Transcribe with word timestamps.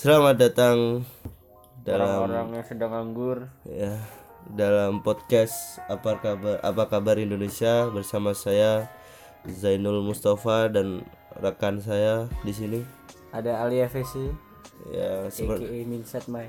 Selamat 0.00 0.40
datang 0.40 1.04
dalam 1.84 2.24
orang-orang 2.24 2.56
yang 2.56 2.64
sedang 2.64 2.96
nganggur. 2.96 3.52
Ya 3.68 4.00
dalam 4.48 5.04
podcast 5.04 5.76
apa 5.92 6.16
kabar 6.16 6.56
apa 6.64 6.88
kabar 6.88 7.20
Indonesia 7.20 7.84
bersama 7.92 8.32
saya 8.32 8.88
Zainul 9.44 10.00
Mustafa 10.00 10.72
dan 10.72 11.04
rekan 11.36 11.84
saya 11.84 12.32
di 12.48 12.52
sini. 12.56 12.80
Ada 13.28 13.60
Ali 13.60 13.84
FSC 13.84 14.32
ya 14.88 15.28
seperti 15.28 15.84
Mai. 16.32 16.48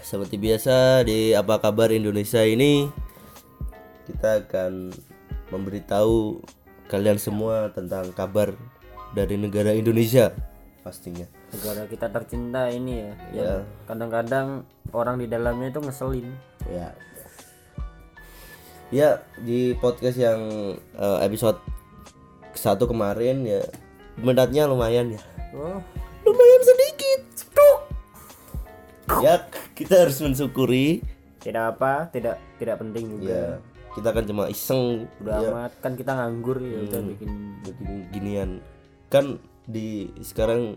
seperti 0.00 0.40
biasa 0.40 1.04
di 1.04 1.36
apa 1.36 1.60
kabar 1.60 1.92
Indonesia 1.92 2.40
ini 2.48 2.88
kita 4.08 4.48
akan 4.48 4.96
memberitahu 5.52 6.40
kalian 6.88 7.20
semua 7.20 7.68
tentang 7.76 8.08
kabar 8.16 8.56
dari 9.12 9.36
negara 9.36 9.76
Indonesia 9.76 10.32
pastinya 10.80 11.37
negara 11.48 11.88
kita 11.88 12.06
tercinta 12.08 12.68
ini 12.68 12.92
ya 13.00 13.10
Ya. 13.32 13.42
yang 13.42 13.64
kadang-kadang 13.84 14.46
orang 14.92 15.16
di 15.16 15.26
dalamnya 15.26 15.72
itu 15.72 15.80
ngeselin. 15.80 16.28
Ya. 16.68 16.92
Ya 18.88 19.20
di 19.36 19.76
podcast 19.76 20.16
yang 20.16 20.40
eh, 20.76 21.18
episode 21.24 21.60
satu 22.56 22.88
kemarin 22.88 23.44
ya 23.44 23.60
mendatnya 24.16 24.64
lumayan 24.64 25.12
ya. 25.12 25.22
Oh. 25.52 25.78
Lumayan 26.24 26.62
sedikit 26.64 27.20
Cetuk. 27.36 27.78
ya 29.24 29.44
kita 29.72 30.04
harus 30.04 30.20
mensyukuri. 30.20 31.00
Tidak 31.40 31.64
apa 31.76 32.08
tidak 32.12 32.36
tidak 32.56 32.76
penting 32.80 33.04
juga. 33.20 33.28
Ya 33.28 33.46
kita 33.92 34.08
kan 34.12 34.24
cuma 34.24 34.44
iseng. 34.48 35.08
Udah 35.20 35.36
ya, 35.40 35.48
amat 35.52 35.72
kan 35.80 35.92
kita 35.96 36.12
nganggur 36.12 36.58
ya 36.60 36.78
udah 36.88 37.00
bikin 37.12 37.30
bikin 37.64 37.88
ginian. 38.12 38.50
Kan 39.08 39.36
di 39.68 40.08
sekarang 40.24 40.72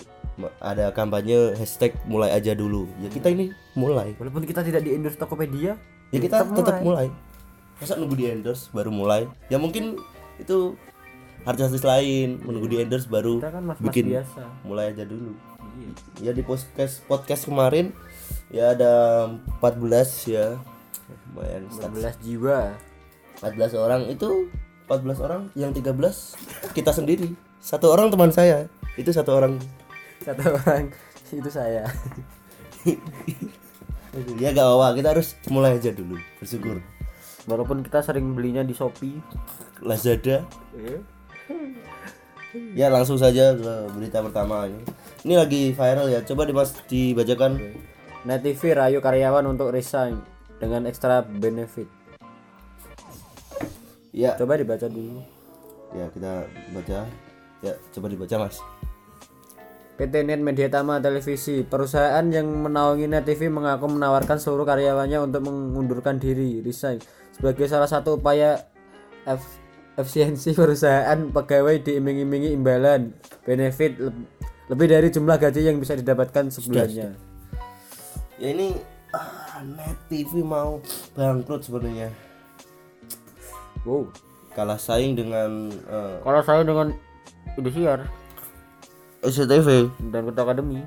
ada 0.60 0.92
kampanye 0.92 1.56
hashtag 1.56 1.96
mulai 2.04 2.36
aja 2.36 2.52
dulu. 2.52 2.92
Ya 3.00 3.08
kita 3.08 3.32
ini 3.32 3.56
mulai. 3.74 4.12
Walaupun 4.20 4.44
kita 4.44 4.68
tidak 4.68 4.84
di 4.84 4.92
endorse 4.92 5.16
Tokopedia 5.16 5.80
ya 6.12 6.20
kita 6.20 6.44
tetap 6.44 6.84
mulai. 6.84 7.08
masa 7.80 7.98
nunggu 7.98 8.14
di 8.20 8.26
endorse 8.30 8.68
baru 8.76 8.92
mulai? 8.92 9.26
Ya 9.48 9.58
mungkin 9.58 9.96
itu 10.38 10.76
artis-artis 11.48 11.82
lain 11.82 12.44
menunggu 12.46 12.68
di 12.70 12.78
endorse 12.84 13.10
baru 13.10 13.42
kita 13.42 13.50
kan 13.50 13.64
mas, 13.66 13.78
mas 13.80 13.86
bikin 13.90 14.06
biasa. 14.12 14.44
mulai 14.68 14.92
aja 14.94 15.08
dulu. 15.08 15.34
Iya. 15.72 15.90
ya 16.20 16.32
di 16.36 16.44
podcast 16.44 17.00
podcast 17.08 17.48
kemarin 17.48 17.96
ya 18.52 18.76
ada 18.76 18.92
14 19.64 20.28
ya. 20.30 20.60
Lumayan 21.32 21.64
stat- 21.72 21.96
15 21.96 22.28
jiwa. 22.28 22.60
14 23.40 23.74
orang 23.80 24.02
itu 24.12 24.52
14 24.86 25.24
orang 25.24 25.42
yang 25.56 25.72
13 25.72 26.36
kita 26.76 26.92
sendiri. 26.92 27.34
Satu 27.64 27.88
orang 27.90 28.12
teman 28.12 28.30
saya 28.36 28.68
itu 29.02 29.12
satu 29.12 29.34
orang. 29.36 29.58
Satu 30.22 30.54
orang. 30.54 30.94
Itu 31.32 31.50
saya. 31.50 31.88
Ya 34.44 34.52
gak 34.52 34.68
apa 34.68 34.92
kita 35.00 35.16
harus 35.16 35.40
mulai 35.48 35.80
aja 35.80 35.96
dulu. 35.96 36.20
Bersyukur. 36.44 36.84
Walaupun 37.48 37.80
kita 37.80 38.04
sering 38.04 38.36
belinya 38.36 38.60
di 38.60 38.76
Shopee. 38.76 39.16
Lazada. 39.80 40.44
Eh, 40.76 41.00
ya 42.76 42.92
langsung 42.92 43.16
saja 43.16 43.56
ke 43.56 43.74
berita 43.96 44.20
pertama 44.20 44.68
ini. 44.68 44.84
Ini 45.24 45.34
lagi 45.40 45.62
viral 45.72 46.12
ya. 46.12 46.20
Coba 46.28 46.44
dimas 46.44 46.76
dibacakan. 46.92 47.56
Net 48.28 48.44
TV 48.44 48.76
rayu 48.76 49.00
karyawan 49.00 49.48
untuk 49.48 49.72
resign 49.72 50.20
dengan 50.60 50.84
ekstra 50.92 51.24
benefit. 51.24 51.88
ya. 54.12 54.36
Coba 54.36 54.60
dibaca 54.60 54.92
dulu. 54.92 55.24
ya 55.96 56.12
kita 56.12 56.52
baca. 56.76 57.00
Ya 57.64 57.74
coba 57.96 58.12
dibaca 58.12 58.36
mas 58.44 58.60
PT 60.02 60.26
Net 60.26 60.42
Media 60.42 60.66
Tama 60.66 60.98
Televisi, 60.98 61.62
perusahaan 61.62 62.26
yang 62.26 62.50
menaungi 62.50 63.06
Net 63.06 63.22
TV 63.22 63.54
mengaku 63.54 63.86
menawarkan 63.86 64.42
seluruh 64.42 64.66
karyawannya 64.66 65.30
untuk 65.30 65.46
mengundurkan 65.46 66.18
diri, 66.18 66.58
resign, 66.66 66.98
sebagai 67.30 67.70
salah 67.70 67.86
satu 67.86 68.18
upaya 68.18 68.66
ef- 69.30 69.62
efisiensi 70.02 70.56
perusahaan 70.58 71.30
pegawai 71.30 71.86
diiming-imingi 71.86 72.50
imbalan 72.50 73.14
benefit 73.46 74.02
leb- 74.02 74.26
lebih 74.74 74.90
dari 74.90 75.14
jumlah 75.14 75.38
gaji 75.38 75.70
yang 75.70 75.78
bisa 75.78 75.94
didapatkan 75.94 76.50
sebulannya. 76.50 77.14
ya 78.42 78.48
ini 78.50 78.74
ah, 79.14 79.62
net 79.62 80.02
TV 80.10 80.42
mau 80.42 80.82
bangkrut 81.14 81.62
sebenarnya. 81.62 82.10
Wow. 83.86 84.10
kalah 84.58 84.82
saing 84.82 85.14
dengan 85.14 85.70
eh, 85.70 86.18
Kalau 86.26 86.42
saya 86.42 86.66
dengan 86.66 86.90
Indosiar 87.54 88.10
SCTV 89.22 89.68
dan 90.10 90.22
Kota 90.26 90.42
Akademi, 90.44 90.82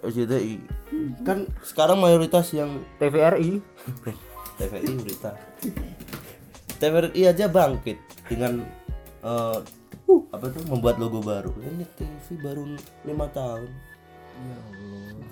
SCTI 0.00 0.56
kan 1.22 1.46
sekarang 1.62 1.98
mayoritas 1.98 2.50
yang 2.50 2.82
TVRI, 2.96 3.58
TVRI 4.56 4.92
berita. 4.98 5.30
TVRI 6.78 7.22
aja 7.26 7.50
bangkit 7.50 7.98
dengan 8.30 8.62
eh, 9.22 9.58
apa 10.30 10.46
tuh 10.48 10.62
membuat 10.70 10.96
logo 10.96 11.18
baru. 11.18 11.50
Ini 11.58 11.84
TV 11.98 12.38
baru 12.38 12.62
lima 13.04 13.26
tahun. 13.30 13.68
Ya 14.38 14.54
Allah. 14.54 15.26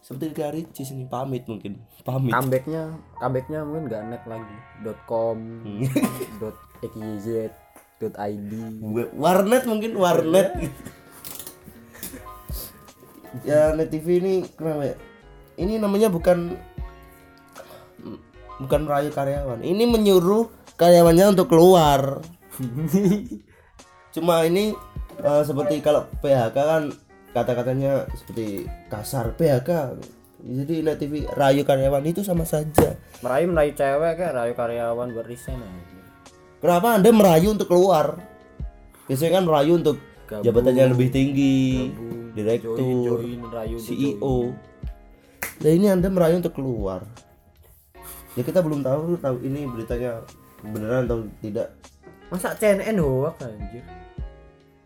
seperti 0.00 0.34
kayak 0.34 0.52
Ricis 0.56 0.90
ini 0.90 1.04
pamit 1.06 1.44
mungkin. 1.46 1.78
Pamit. 2.02 2.32
Comebacknya 2.34 2.82
comebacknya 3.20 3.60
mungkin 3.62 3.84
nggak 3.86 4.02
net 4.10 4.24
lagi 4.26 4.56
.com 5.06 5.38
dot 6.40 6.56
xyz 6.82 7.52
dot 8.00 8.14
id 8.16 8.50
Wa- 8.80 9.12
warnet 9.14 9.68
mungkin 9.68 9.92
warnet 9.94 10.56
ya 13.46 13.74
net 13.74 13.90
TV 13.92 14.18
ini 14.22 14.34
kenapa 14.54 14.94
ya 14.94 14.96
ini 15.60 15.76
namanya 15.76 16.08
bukan 16.08 16.56
bukan 18.60 18.80
merayu 18.84 19.10
karyawan. 19.12 19.60
Ini 19.64 19.84
menyuruh 19.88 20.48
karyawannya 20.76 21.36
untuk 21.36 21.48
keluar. 21.52 22.20
Cuma 24.14 24.44
ini 24.44 24.76
eh, 25.20 25.42
seperti 25.44 25.80
kalau 25.80 26.08
PHK 26.20 26.56
kan 26.56 26.82
kata-katanya 27.30 28.10
seperti 28.18 28.66
kasar 28.90 29.38
PHK 29.38 29.94
jadi 30.40 30.74
net 30.80 30.96
TV 30.96 31.28
rayu 31.36 31.62
karyawan 31.68 32.04
itu 32.08 32.24
sama 32.24 32.48
saja. 32.48 32.96
Merayu 33.20 33.52
merayu 33.52 33.72
cewek 33.76 34.12
kayak 34.16 34.32
rayu 34.32 34.52
karyawan 34.56 35.08
buat 35.12 35.26
resign 35.28 35.60
Kenapa 36.60 37.00
Anda 37.00 37.08
merayu 37.12 37.56
untuk 37.56 37.68
keluar? 37.72 38.20
Biasanya 39.08 39.40
kan 39.40 39.44
merayu 39.48 39.80
untuk 39.80 39.96
Gabung. 40.28 40.44
jabatan 40.44 40.74
yang 40.76 40.90
lebih 40.92 41.08
tinggi, 41.08 41.88
join 41.96 42.09
direktur, 42.34 42.76
join 42.76 43.40
rayu 43.50 43.76
untuk 43.78 43.94
join. 43.94 44.14
CEO. 44.16 44.34
Nah 45.60 45.70
ini 45.70 45.86
Anda 45.92 46.08
merayu 46.08 46.40
untuk 46.40 46.54
keluar. 46.56 47.04
Ya 48.38 48.42
kita 48.46 48.62
belum 48.62 48.80
tahu 48.80 49.18
tahu 49.20 49.36
ini 49.44 49.66
beritanya 49.68 50.24
beneran 50.64 51.04
atau 51.08 51.26
tidak. 51.42 51.68
masa 52.30 52.54
CNN 52.54 52.94
hoax 53.02 53.42
anjir 53.42 53.82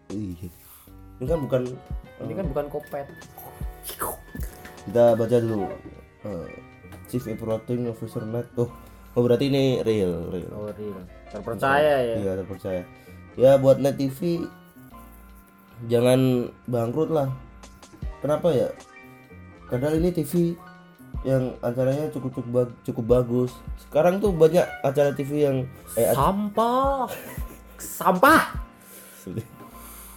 Iya. 0.09 0.49
Ini 1.21 1.25
kan 1.29 1.39
bukan 1.45 1.63
ini 2.25 2.33
kan 2.33 2.47
bukan 2.49 2.67
kopet 2.73 3.05
kita 4.85 5.05
baca 5.13 5.37
dulu. 5.41 5.69
Eh, 6.25 6.49
Chief 7.09 7.25
Operating 7.25 7.89
Officer 7.89 8.25
Net. 8.25 8.49
Oh, 8.57 8.73
oh 9.17 9.21
berarti 9.21 9.53
ini 9.53 9.85
real, 9.85 10.33
real. 10.33 10.49
oh 10.57 10.73
real 10.73 11.05
terpercaya 11.29 11.95
ya 12.01 12.15
Iya 12.21 12.33
terpercaya. 12.45 12.83
Ya 13.35 13.53
buat 13.59 13.83
net 13.83 13.99
TV 13.99 14.47
jangan 15.89 16.51
bangkrut 16.67 17.11
lah. 17.13 17.29
Kenapa 18.21 18.53
ya? 18.53 18.69
Padahal 19.69 20.01
ini 20.01 20.13
TV 20.13 20.57
yang 21.25 21.57
acaranya 21.65 22.13
cukup 22.13 22.37
cukup, 22.37 22.53
bag- 22.53 22.77
cukup 22.85 23.05
bagus. 23.05 23.53
Sekarang 23.81 24.21
tuh 24.21 24.33
banyak 24.33 24.65
acara 24.85 25.13
TV 25.17 25.49
yang 25.49 25.57
eh 25.97 26.13
sampah 26.13 27.09
sampah 27.81 28.43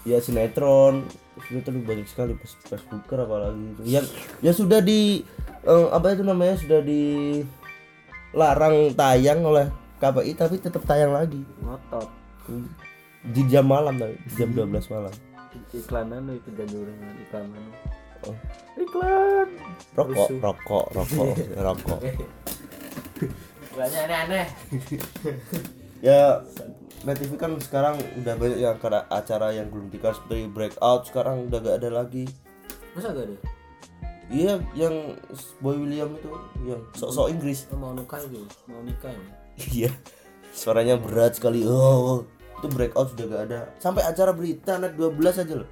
ya 0.07 0.23
sinetron, 0.23 1.03
sinetron 1.47 1.83
banyak 1.83 2.07
sekali 2.07 2.35
pas 2.39 2.51
Facebooker 2.67 3.27
apalagi 3.27 3.63
itu. 3.75 3.81
Yang 3.87 4.05
yang 4.43 4.55
sudah 4.55 4.79
di 4.83 5.23
eh, 5.67 5.87
apa 5.91 6.15
itu 6.15 6.23
namanya 6.23 6.55
sudah 6.59 6.79
dilarang 6.83 8.95
tayang 8.95 9.43
oleh 9.43 9.67
KPI 9.97 10.31
tapi 10.37 10.55
tetap 10.61 10.85
tayang 10.85 11.11
lagi 11.11 11.41
ngotot 11.63 12.07
di 13.27 13.41
jam 13.51 13.67
malam 13.67 13.99
tapi 13.99 14.15
jam 14.39 14.55
12 14.55 14.93
malam. 14.93 15.11
Iklanan 15.73 16.29
itu 16.31 16.49
janjuran 16.55 16.95
iklanan 17.27 17.63
Oh. 18.25 18.33
iklan! 18.73 19.45
Rokok 19.93 20.29
rokok 20.41 20.85
rokok 20.89 21.33
rokok. 21.69 21.99
Banyak 23.77 24.01
aneh-aneh 24.09 24.47
ya 26.07 26.41
Net 27.05 27.21
TV 27.21 27.37
kan 27.37 27.53
sekarang 27.61 28.01
udah 28.17 28.33
banyak 28.41 28.57
yang 28.57 28.77
karena 28.81 29.05
acara 29.13 29.53
yang 29.53 29.69
belum 29.69 29.93
dikasih 29.93 30.17
seperti 30.17 30.49
breakout 30.49 31.05
sekarang 31.05 31.45
udah 31.45 31.61
gak 31.61 31.77
ada 31.85 31.89
lagi. 31.93 32.25
Masa 32.97 33.13
gak 33.13 33.29
ada? 33.29 33.37
Iya 34.33 34.59
yang 34.73 35.13
Boy 35.61 35.77
William 35.77 36.17
itu 36.17 36.27
yang 36.65 36.81
sok-sok 36.97 37.31
Inggris. 37.31 37.69
Mau 37.77 37.93
nikah 37.93 38.17
itu 38.25 38.43
mau 38.65 38.81
nikah 38.81 39.13
ya 39.13 39.23
iya 39.85 39.91
suaranya 40.51 40.97
berat 40.97 41.37
sekali. 41.37 41.61
Oh 41.69 42.25
itu 42.57 42.67
breakout 42.73 43.13
sudah 43.13 43.25
gak 43.29 43.43
ada. 43.49 43.59
Sampai 43.77 44.01
acara 44.01 44.33
berita 44.33 44.81
net 44.81 44.97
12 44.97 45.41
aja 45.45 45.53
loh. 45.53 45.69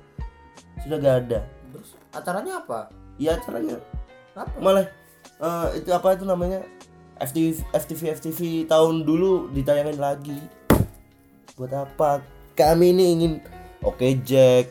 Sudah 0.86 0.98
gak 1.02 1.16
ada. 1.26 1.40
Terus 1.74 1.90
acaranya 2.14 2.54
apa? 2.62 2.80
Ya 3.18 3.38
acaranya. 3.38 3.82
Apa? 4.36 4.52
malah 4.60 4.86
eh, 5.40 5.68
itu 5.80 5.90
apa 5.96 6.14
itu 6.14 6.28
namanya? 6.28 6.62
FTV 7.16 7.64
FTV 7.72 8.02
FTV 8.20 8.40
tahun 8.68 9.08
dulu 9.08 9.50
ditayangin 9.56 9.98
lagi. 9.98 10.38
Buat 11.56 11.88
apa? 11.88 12.22
Kami 12.56 12.92
ini 12.92 13.06
ingin 13.16 13.34
oke 13.82 14.04
Jack 14.28 14.70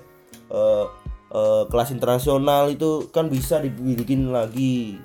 eh, 0.52 0.87
eh, 1.34 1.62
kelas 1.66 1.90
internasional 1.90 2.70
itu 2.70 3.08
kan 3.11 3.26
bisa 3.26 3.58
dibikin 3.58 4.31
lagi. 4.31 5.00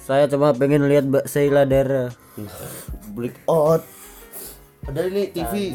Saya 0.00 0.30
cuma 0.30 0.54
pengen 0.54 0.86
lihat 0.86 1.04
Mbak 1.10 1.26
Sheila 1.26 1.66
Dara. 1.66 2.14
break 3.16 3.42
out. 3.50 3.82
Padahal 4.86 5.10
ini 5.10 5.34
TV 5.34 5.74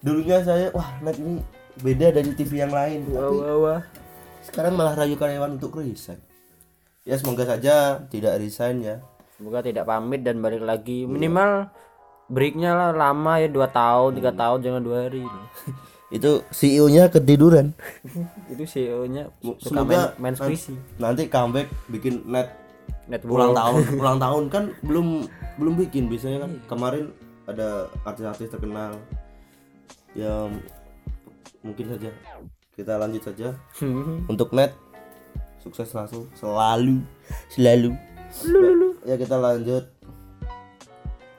dulunya 0.00 0.38
saya 0.44 0.68
wah 0.72 0.96
net 1.00 1.16
ini 1.16 1.40
beda 1.80 2.12
dari 2.16 2.30
TV 2.32 2.64
yang 2.64 2.72
lain. 2.72 3.04
Wah, 3.12 3.20
tapi 3.28 3.36
wah, 3.36 3.56
wah. 3.60 3.82
sekarang 4.44 4.72
malah 4.78 4.94
rayu 4.96 5.16
karyawan 5.18 5.60
untuk 5.60 5.80
resign. 5.80 6.20
Ya 7.06 7.14
semoga 7.20 7.46
saja 7.46 8.02
tidak 8.10 8.40
resign 8.40 8.82
ya. 8.82 8.96
Semoga 9.36 9.60
tidak 9.62 9.84
pamit 9.86 10.24
dan 10.24 10.40
balik 10.40 10.64
lagi. 10.64 11.04
Minimal 11.04 11.68
breaknya 12.26 12.74
lah 12.74 12.90
lama 12.90 13.38
ya 13.38 13.48
dua 13.52 13.68
tahun, 13.70 14.18
tiga 14.18 14.32
tahun, 14.32 14.58
jangan 14.64 14.82
dua 14.82 14.98
hari. 15.06 15.22
itu 16.16 16.42
CEO 16.54 16.86
nya 16.88 17.10
ketiduran. 17.10 17.74
Itu 18.52 18.62
CEO-nya 18.62 19.26
suka 19.58 19.82
semoga 19.82 20.14
main, 20.22 20.34
main 20.38 20.54
nanti 21.02 21.26
comeback 21.26 21.66
bikin 21.90 22.22
net 22.30 22.66
Net 23.06 23.22
ulang 23.22 23.54
tahun. 23.54 23.82
Ulang 24.02 24.18
tahun 24.18 24.44
kan 24.50 24.64
belum 24.82 25.30
belum 25.62 25.74
bikin. 25.86 26.10
Biasanya 26.10 26.42
kan 26.42 26.52
kemarin 26.66 27.14
ada 27.46 27.86
artis-artis 28.02 28.50
terkenal 28.50 28.98
yang 30.16 30.48
mungkin 31.60 31.86
saja. 31.92 32.10
Kita 32.72 32.96
lanjut 32.96 33.22
saja. 33.24 33.52
Untuk 34.26 34.52
net 34.52 34.72
sukses 35.60 35.92
langsung 35.92 36.26
selalu 36.34 37.04
selalu. 37.52 37.92
Ya 39.06 39.14
kita 39.14 39.36
lanjut 39.38 39.84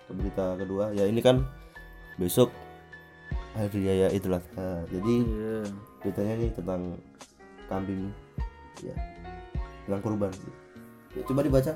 ke 0.07 0.11
berita 0.13 0.55
kedua. 0.55 0.95
Ya 0.95 1.03
ini 1.05 1.19
kan 1.19 1.43
besok 2.15 2.53
hari 3.53 3.83
raya 3.85 4.07
idul 4.13 4.37
adha. 4.37 4.85
Jadi 4.87 5.13
Iya. 5.25 5.57
beritanya 5.99 6.33
nih 6.37 6.51
tentang 6.53 6.81
kambing 7.67 8.13
ya 8.85 8.95
tentang 9.85 10.01
kurban. 10.05 10.31
Ya, 11.17 11.21
coba 11.25 11.41
dibaca. 11.41 11.73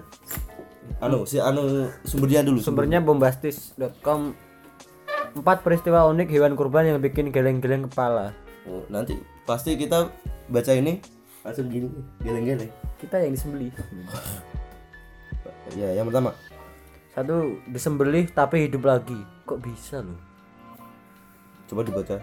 Anu 1.01 1.25
si 1.25 1.37
anu 1.41 1.89
sumbernya 2.05 2.41
dulu 2.45 2.61
Sumbernya 2.61 2.99
bombastis.com 3.01 4.33
Empat 5.31 5.63
peristiwa 5.63 6.07
unik 6.11 6.27
hewan 6.27 6.59
kurban 6.59 6.87
yang 6.87 6.99
bikin 6.99 7.31
geleng-geleng 7.31 7.87
kepala. 7.87 8.35
Oh, 8.67 8.83
nanti 8.91 9.15
pasti 9.47 9.79
kita 9.79 10.11
baca 10.51 10.71
ini 10.75 11.01
langsung 11.41 11.65
gini 11.71 11.89
geleng-geleng 12.21 12.69
Kita 13.01 13.17
yang 13.17 13.33
disembelih. 13.33 13.73
ya 15.73 15.89
yang 15.97 16.05
pertama 16.11 16.35
Satu 17.15 17.57
disembelih 17.65 18.29
tapi 18.31 18.67
hidup 18.67 18.85
lagi. 18.85 19.17
Kok 19.47 19.59
bisa 19.63 20.03
loh? 20.03 20.19
coba 21.71 21.87
dibaca 21.87 22.19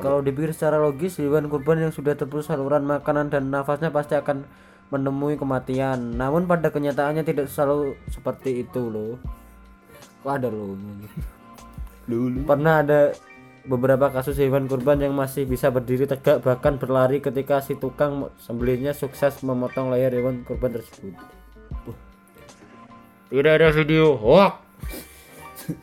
Kalau 0.00 0.22
dipikir 0.24 0.54
secara 0.54 0.78
logis, 0.80 1.18
hewan 1.18 1.50
kurban 1.50 1.82
yang 1.82 1.92
sudah 1.92 2.14
terputus 2.14 2.46
saluran 2.46 2.86
makanan 2.86 3.34
dan 3.34 3.50
nafasnya 3.50 3.90
pasti 3.90 4.14
akan 4.14 4.46
menemui 4.94 5.34
kematian. 5.34 6.14
Namun 6.14 6.46
pada 6.46 6.70
kenyataannya 6.70 7.26
tidak 7.26 7.50
selalu 7.50 7.98
seperti 8.06 8.62
itu 8.62 8.78
loh. 8.78 9.18
Kok 10.22 10.32
ada 10.38 10.48
loh? 10.48 10.78
Dulu. 12.08 12.48
Pernah 12.48 12.82
ada 12.82 13.00
beberapa 13.68 14.08
kasus 14.08 14.40
hewan 14.40 14.64
kurban 14.64 14.96
yang 15.04 15.12
masih 15.12 15.44
bisa 15.44 15.68
berdiri 15.68 16.08
tegak 16.08 16.40
bahkan 16.40 16.80
berlari 16.80 17.20
ketika 17.20 17.60
si 17.60 17.76
tukang 17.76 18.32
sembelihnya 18.40 18.96
sukses 18.96 19.44
memotong 19.44 19.92
leher 19.92 20.10
hewan 20.16 20.40
kurban 20.48 20.72
tersebut. 20.72 21.12
Tidak 23.28 23.52
ada 23.60 23.68
video. 23.76 24.16
Hoax. 24.16 24.56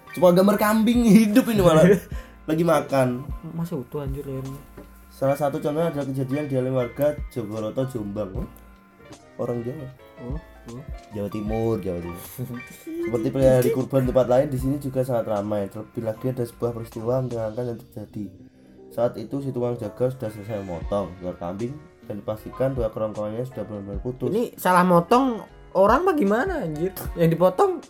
cuma 0.18 0.33
gambar 0.33 0.57
kambing 0.57 1.06
hidup 1.06 1.45
ini 1.54 1.62
malah. 1.62 1.86
Lagi 2.50 2.66
makan. 2.66 3.22
Masih 3.54 3.86
utuh 3.86 4.01
anjir 4.01 4.25
lehernya. 4.25 4.62
salah 5.16 5.38
satu 5.39 5.63
contohnya 5.63 5.95
adalah 5.95 6.12
kejadian 6.12 6.51
di 6.51 6.60
alami 6.60 6.75
warga 6.75 7.16
Jogoroto 7.31 7.88
Jombang. 7.88 8.50
Orang 9.39 9.63
Jawa. 9.63 9.88
Oh, 10.25 10.36
oh. 10.71 10.83
Jawa 11.13 11.29
Timur, 11.29 11.75
Jawa 11.81 12.00
Timur. 12.01 12.21
Seperti 13.06 13.27
hari 13.45 13.69
kurban 13.75 14.07
tempat 14.07 14.27
lain 14.29 14.47
di 14.50 14.57
sini 14.57 14.75
juga 14.81 15.06
sangat 15.06 15.29
ramai. 15.29 15.69
Terlebih 15.69 16.03
lagi 16.06 16.25
ada 16.31 16.44
sebuah 16.47 16.71
peristiwa 16.73 17.21
menyenangkan 17.21 17.63
yang 17.73 17.79
terjadi. 17.81 18.25
Saat 18.95 19.19
itu 19.19 19.44
si 19.44 19.51
tukang 19.51 19.75
jaga 19.75 20.07
sudah 20.07 20.29
selesai 20.31 20.63
memotong 20.63 21.12
ekor 21.19 21.35
kambing 21.35 21.75
dan 22.07 22.21
dipastikan 22.23 22.71
dua 22.71 22.88
kerongkongannya 22.94 23.44
sudah 23.44 23.63
benar-benar 23.67 24.00
putus. 24.00 24.29
Ini 24.31 24.56
salah 24.56 24.88
motong 24.88 25.44
orang 25.75 26.07
mah 26.07 26.15
gimana 26.15 26.63
anjir? 26.63 26.95
Yang 27.19 27.35
dipotong 27.35 27.83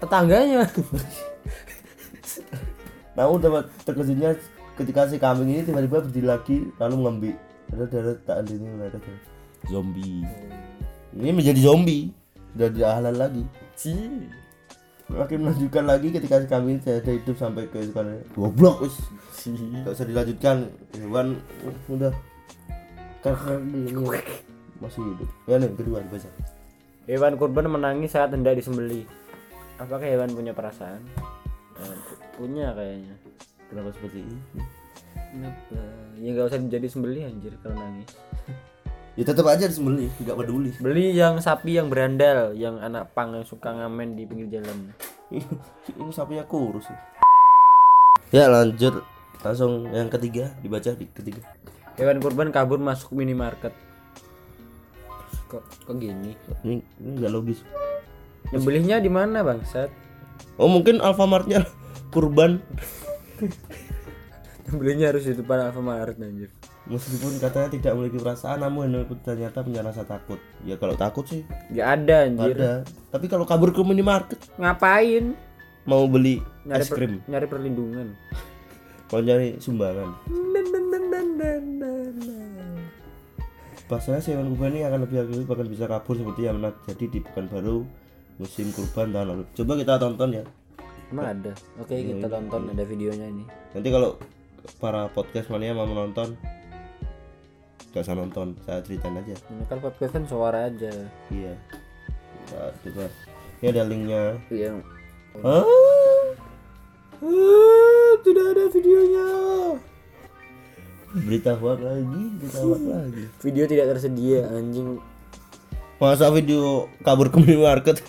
tetangganya. 0.00 0.64
Namun 3.18 3.38
dapat 3.38 3.70
terkejutnya 3.84 4.34
ketika 4.74 5.06
si 5.06 5.20
kambing 5.22 5.54
ini 5.54 5.62
tiba-tiba 5.62 6.02
berdiri 6.02 6.26
lagi 6.26 6.56
lalu 6.82 6.94
mengambil 6.98 7.34
ada 7.70 7.86
darah 7.86 8.16
tak 8.26 8.36
ada 8.42 8.52
ini 8.54 8.66
ada 8.74 8.98
darah. 8.98 9.20
zombie. 9.70 10.22
Ini 11.14 11.30
menjadi 11.30 11.60
zombie 11.62 12.10
sudah 12.54 12.68
tidak 12.70 12.90
halal 12.90 13.14
lagi. 13.14 13.42
Ci. 13.74 13.94
Makin 15.04 15.38
melanjutkan 15.44 15.84
lagi 15.84 16.08
ketika 16.10 16.40
tidak 16.42 17.04
ada 17.04 17.12
hidup 17.12 17.36
sampai 17.36 17.68
ke 17.68 17.78
goblok 18.34 18.82
wis. 18.82 18.96
Gak 19.84 19.92
usah 19.92 20.08
dilanjutkan 20.08 20.72
hewan 20.96 21.36
uh, 21.68 21.92
udah 21.92 22.14
ini 23.24 23.88
masih 24.84 25.00
hidup 25.00 25.28
ya 25.48 25.56
nih 25.56 25.72
kedua 25.72 26.04
dibaca 26.04 26.28
Hewan 27.04 27.36
kurban 27.36 27.68
menangis 27.68 28.16
saat 28.16 28.32
hendak 28.32 28.56
disembelih. 28.56 29.04
Apakah 29.76 30.08
hewan 30.08 30.32
punya 30.32 30.56
perasaan? 30.56 31.04
Eh, 31.76 31.96
punya 32.40 32.72
kayaknya. 32.72 33.12
kenapa 33.68 33.92
seperti 33.92 34.24
ini 34.24 34.40
Kenapa? 35.12 35.80
Ya 36.16 36.28
nggak 36.32 36.48
usah 36.48 36.60
jadi 36.64 36.86
sembelih 36.88 37.28
anjir 37.28 37.52
kalau 37.60 37.76
nangis. 37.76 38.08
Ya 39.14 39.22
tetap 39.22 39.46
aja 39.46 39.70
disembelih 39.70 40.10
tidak 40.18 40.34
peduli 40.42 40.74
Beli 40.82 41.14
yang 41.14 41.38
sapi 41.38 41.78
yang 41.78 41.86
berandal, 41.86 42.50
yang 42.58 42.82
anak 42.82 43.14
pang 43.14 43.30
yang 43.34 43.46
suka 43.46 43.70
ngamen 43.70 44.18
di 44.18 44.26
pinggir 44.26 44.58
jalan. 44.58 44.90
ini 45.94 46.10
sapinya 46.10 46.44
kurus 46.46 46.90
ya 48.34 48.50
lanjut 48.50 49.02
langsung 49.46 49.86
yang 49.94 50.10
ketiga 50.10 50.50
dibaca 50.58 50.90
di 50.96 51.06
ketiga 51.10 51.42
Hewan 51.94 52.18
kurban 52.18 52.50
kabur 52.50 52.82
masuk 52.82 53.14
minimarket. 53.14 53.70
Kok 55.46 55.62
kok 55.86 55.94
gini? 55.94 56.34
ini 56.66 56.82
ini 56.98 57.10
nggak 57.22 57.30
logis 57.30 57.62
Nyembelihnya 58.50 58.98
di 58.98 59.06
mana, 59.06 59.46
Bangsat? 59.46 59.94
oh 60.58 60.66
mungkin 60.66 60.98
Alfamartnya 60.98 61.62
kurban 62.10 62.58
Nyembelihnya 64.66 65.14
harus 65.14 65.28
di 65.28 65.38
depan 65.38 65.70
Alfamart 65.70 66.18
anjir. 66.18 66.50
Meskipun 66.84 67.38
katanya 67.38 67.68
tidak 67.70 67.92
memiliki 67.92 68.18
perasaan 68.18 68.60
namun 68.60 68.92
ternyata 69.20 69.60
punya 69.60 69.80
rasa 69.80 70.02
takut 70.02 70.36
ya 70.62 70.76
kalau 70.76 70.92
takut 70.94 71.24
sih 71.24 71.40
Gak 71.70 71.88
ada 71.98 72.28
anjir. 72.28 72.54
ada 72.54 72.72
tapi 73.08 73.24
kalau 73.24 73.44
kabur 73.44 73.70
ke 73.70 73.80
minimarket 73.80 74.36
Ngapain? 74.56 75.32
mau 75.84 76.04
beli 76.04 76.44
Nyari 76.64 76.80
es 76.80 76.88
per- 76.88 76.96
krim 76.98 77.24
nyari 77.24 77.46
perlindungan. 77.46 78.12
mau 79.06 79.20
nyari 79.20 79.56
sumbangan. 79.58 80.10
Pasalnya 83.84 84.24
hewan 84.24 84.48
kurban 84.50 84.72
ini 84.72 84.82
akan 84.82 85.00
lebih 85.04 85.18
agresif 85.20 85.44
bahkan 85.44 85.68
bisa 85.68 85.84
kabur 85.84 86.16
seperti 86.16 86.40
yang 86.42 86.56
pernah 86.58 86.72
terjadi 86.82 87.04
di 87.06 87.18
Pekanbaru 87.20 87.78
musim 88.34 88.72
kurban 88.72 89.12
tahun 89.12 89.26
lalu. 89.30 89.42
Coba 89.52 89.72
kita 89.76 89.94
tonton 89.98 90.30
ya. 90.32 90.44
Emang 91.12 91.26
ada. 91.30 91.52
Oke, 91.78 91.94
kita 91.94 92.26
tonton 92.26 92.72
ada 92.72 92.82
videonya 92.82 93.28
ini. 93.28 93.44
Nanti 93.70 93.88
kalau 93.88 94.16
para 94.80 95.06
podcast 95.08 95.52
mania 95.52 95.70
mau 95.70 95.84
menonton, 95.84 96.32
gak 97.94 98.02
usah 98.02 98.18
nonton, 98.18 98.58
saya 98.66 98.82
ceritain 98.82 99.14
aja. 99.14 99.38
Ini 99.54 99.70
kan 99.70 99.78
podcast 99.78 100.18
kan 100.18 100.26
suara 100.26 100.66
aja. 100.66 100.90
Iya. 101.30 101.54
Nah, 102.50 102.74
coba. 102.82 103.06
Ini 103.62 103.66
ada 103.70 103.82
linknya. 103.86 104.22
Yang 104.50 104.82
Hah? 105.38 105.62
Ah, 107.22 108.12
tidak 108.26 108.46
ada 108.50 108.64
videonya. 108.74 109.26
Berita 111.14 111.54
hoax 111.54 111.78
lagi, 111.78 112.22
berita 112.42 112.58
hoax 112.66 112.82
lagi. 112.82 113.24
Video 113.46 113.64
tidak 113.70 113.86
tersedia 113.94 114.50
anjing. 114.50 114.98
Masa 116.02 116.34
video 116.34 116.90
kabur 117.06 117.30
ke 117.30 117.38
minimarket? 117.38 118.02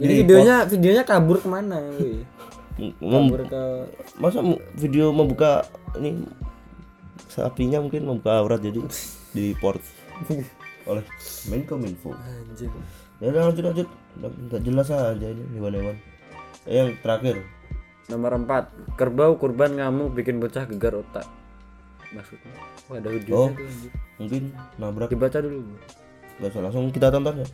Jadi 0.00 0.12
videonya 0.24 0.64
videonya 0.64 1.04
kabur 1.04 1.36
ke 1.36 1.48
mana? 1.52 1.84
Kabur 2.80 3.44
ke 3.44 3.62
masa 4.16 4.40
video 4.72 5.12
membuka 5.12 5.68
ini 6.00 6.24
sapinya 7.26 7.78
mungkin 7.78 8.04
membuka 8.04 8.38
aurat 8.38 8.58
jadi 8.58 8.78
di 9.36 9.52
port 9.54 9.82
oleh 10.84 11.02
Menkominfo. 11.46 12.14
anjing. 12.14 12.70
Ya 13.18 13.28
udah 13.28 13.50
lanjut 13.50 13.64
lanjut, 13.64 13.88
Udah 14.14 14.30
nggak 14.30 14.62
jelas 14.62 14.88
aja 14.88 15.26
ini 15.26 15.42
hewan-hewan. 15.52 15.96
Eh, 16.64 16.74
yang 16.76 16.94
terakhir, 16.98 17.42
Nomor 18.06 18.38
4 18.38 18.94
Kerbau 18.94 19.36
kurban 19.36 19.74
ngamuk 19.74 20.14
bikin 20.14 20.38
bocah 20.38 20.64
gegar 20.64 20.96
otak 20.96 21.26
Maksudnya 22.08 22.56
Wah 22.86 22.96
ada 22.96 23.08
videonya 23.08 23.36
Oh. 23.36 23.50
tuh 23.50 23.60
anjing. 23.60 23.92
mungkin 24.16 24.42
nabrak 24.76 25.10
Dibaca 25.10 25.38
dulu 25.38 25.60
nggak 26.38 26.48
usah 26.48 26.62
langsung 26.62 26.88
kita 26.88 27.10
tonton 27.10 27.36
ya 27.38 27.48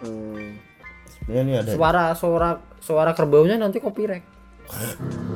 Hmm. 0.00 0.58
sebenarnya 1.06 1.40
ini 1.40 1.52
ada 1.56 1.70
Suara 1.72 2.04
suara 2.12 2.50
suara 2.78 3.12
kerbaunya 3.12 3.54
nanti 3.54 3.78
copyright. 3.78 4.24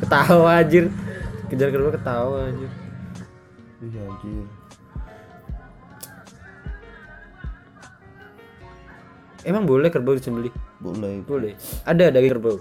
ketawa 0.00 0.62
anjir. 0.62 0.90
Kejar 1.50 1.68
kerbau 1.70 1.92
ketawa 1.92 2.48
anjir. 2.48 2.70
Iya, 3.84 4.00
anjir. 4.06 4.46
Emang 9.44 9.68
boleh 9.68 9.92
kerbau 9.92 10.16
disembelih? 10.16 10.54
boleh 10.80 11.20
Boleh. 11.28 11.52
Ada 11.84 12.08
daging 12.08 12.32
kerbau. 12.32 12.56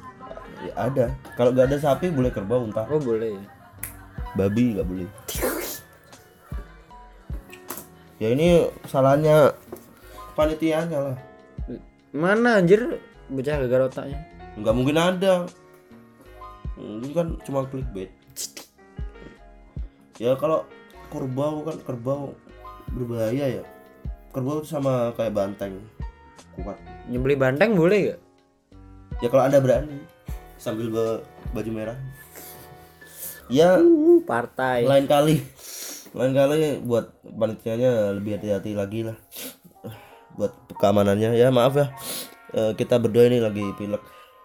Ya, 0.64 0.74
ada 0.80 1.06
kalau 1.36 1.52
nggak 1.52 1.76
ada 1.76 1.78
sapi 1.80 2.08
boleh 2.08 2.32
kerbau 2.32 2.64
entah 2.64 2.88
Oh, 2.88 2.96
boleh 2.96 3.36
babi 4.34 4.80
nggak 4.80 4.88
boleh 4.88 5.10
ya 8.18 8.32
ini 8.32 8.72
salahnya 8.88 9.52
panitianya 10.34 11.00
lah 11.12 11.18
Mana 12.14 12.62
anjir 12.62 13.02
bocah 13.26 13.58
gagal 13.66 13.90
otaknya? 13.90 14.22
Nggak 14.58 14.76
mungkin 14.76 14.98
ada. 14.98 15.48
Ini 16.78 17.10
kan 17.14 17.38
cuma 17.46 17.66
clickbait. 17.70 18.10
Ya 20.22 20.38
kalau 20.38 20.66
kerbau 21.10 21.66
kan 21.66 21.78
kerbau 21.86 22.38
berbahaya 22.94 23.62
ya. 23.62 23.64
Kerbau 24.34 24.62
itu 24.62 24.74
sama 24.74 25.14
kayak 25.14 25.34
banteng. 25.34 25.82
Kuat. 26.58 26.78
Nyembelih 27.10 27.38
banteng 27.38 27.74
boleh 27.74 28.14
gak? 28.14 28.22
ya 29.22 29.28
kalau 29.30 29.46
anda 29.46 29.62
berani. 29.62 30.02
Sambil 30.58 30.90
bawa 30.90 31.22
baju 31.54 31.72
merah. 31.74 31.98
Ya 33.52 33.78
Uh, 33.78 34.24
partai. 34.26 34.86
lain 34.88 35.06
kali. 35.06 35.44
Lain 36.14 36.34
kali 36.34 36.82
buat 36.82 37.10
panitianya 37.26 38.14
lebih 38.18 38.38
hati-hati 38.38 38.74
lagi 38.74 39.06
lah. 39.06 39.18
Buat 40.38 40.54
keamanannya. 40.78 41.38
Ya 41.38 41.54
maaf 41.54 41.78
ya. 41.78 41.94
Eh, 42.54 42.72
kita 42.78 43.02
berdua 43.02 43.26
ini 43.26 43.42
lagi 43.42 43.66
pilek 43.78 44.02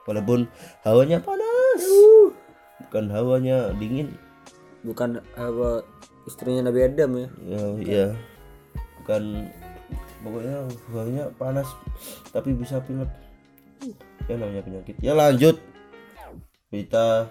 walaupun 0.08 0.48
hawanya 0.88 1.20
panas. 1.20 1.84
Bukan 2.88 3.12
hawanya 3.12 3.76
dingin. 3.76 4.16
Bukan 4.80 5.20
apa 5.36 5.84
istrinya 6.24 6.72
Nabi 6.72 6.88
Adam 6.88 7.10
ya. 7.20 7.28
ya 7.44 7.60
ya 7.84 8.06
bukan 9.00 9.52
pokoknya 10.24 10.56
hawanya 10.92 11.24
panas 11.36 11.68
tapi 12.32 12.56
bisa 12.56 12.80
pilek. 12.80 13.12
Ya 14.24 14.40
namanya 14.40 14.64
penyakit. 14.64 14.96
Ya 15.04 15.12
lanjut. 15.12 15.60
Berita 16.72 17.28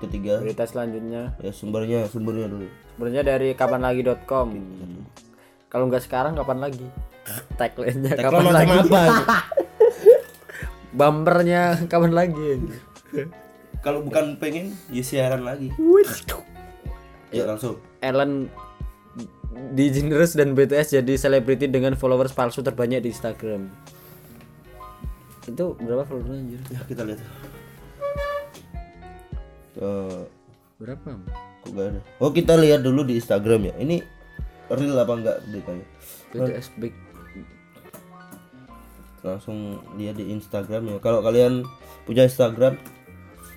ketiga. 0.00 0.40
Berita 0.40 0.64
selanjutnya. 0.64 1.36
Ya 1.44 1.52
sumbernya 1.52 2.08
sumbernya 2.08 2.48
dulu. 2.48 2.68
Sebenarnya 2.96 3.22
dari 3.24 3.48
kapanlagi.com. 3.52 4.48
Kalau 5.68 5.84
nggak 5.92 6.04
sekarang 6.04 6.32
kapan 6.32 6.64
lagi? 6.64 6.88
Tagline-nya 7.60 8.16
Tagline 8.16 8.32
kapan 8.32 8.52
lagi? 8.56 8.72
apa 8.88 9.02
Bumpernya 10.98 11.62
kapan 11.92 12.12
lagi? 12.12 12.58
kalau 13.78 14.02
bukan 14.02 14.34
pengen 14.36 14.74
ya 14.90 15.00
siaran 15.00 15.46
lagi 15.46 15.70
ya 17.30 17.46
langsung 17.46 17.78
Ellen 18.02 18.50
DeGeneres 19.72 20.34
dan 20.34 20.52
BTS 20.52 20.98
jadi 20.98 21.14
selebriti 21.14 21.66
dengan 21.66 21.94
followers 21.94 22.30
palsu 22.30 22.58
terbanyak 22.60 23.02
di 23.02 23.10
Instagram. 23.10 23.70
Itu 25.44 25.78
berapa 25.78 26.02
followersnya 26.02 26.36
anjir? 26.36 26.60
ya 26.68 26.80
kita 26.84 27.02
lihat 27.04 27.20
Eh, 29.78 30.20
Berapa? 30.76 31.10
kok 31.58 31.70
gak 31.70 31.86
ada 31.88 32.00
oh 32.18 32.30
kita 32.30 32.54
lihat 32.54 32.82
dulu 32.82 33.02
di 33.02 33.14
Instagram 33.14 33.66
ya 33.66 33.74
ini 33.78 34.02
real 34.68 34.94
apa 34.94 35.12
enggak 35.12 35.36
beritanya 35.48 35.86
BTS 36.30 36.66
big 36.76 36.94
langsung 39.20 39.58
lihat 39.94 40.14
di 40.14 40.30
Instagram 40.30 40.86
ya. 40.86 40.96
Kalau 40.98 41.20
kalian 41.20 41.66
punya 42.04 42.24
Instagram 42.24 42.78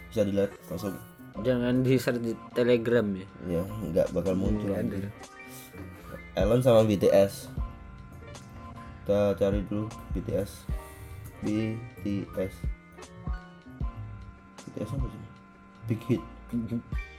bisa 0.09 0.21
dilihat 0.23 0.51
langsung. 0.67 0.97
Jangan 1.41 1.81
di 1.81 1.95
share 1.95 2.19
di 2.19 2.35
Telegram 2.51 3.07
ya. 3.11 3.27
ya 3.47 3.63
nggak 3.63 4.11
bakal 4.11 4.35
muncul 4.35 4.67
Nggak 4.67 4.83
lagi. 4.83 4.97
ada. 4.99 5.09
Elon 6.37 6.61
sama 6.61 6.83
BTS 6.83 7.51
kita 9.01 9.35
cari 9.35 9.59
dulu 9.65 9.89
BTS 10.13 10.51
BTS 11.41 12.53
BTS 14.61 14.89
apa 14.91 15.07
sih? 15.07 15.23
Big 15.89 16.01
Hit. 16.07 16.23